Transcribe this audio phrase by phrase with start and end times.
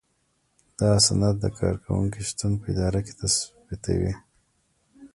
[0.79, 4.13] دا سند د کارکوونکي شتون په اداره کې تثبیتوي.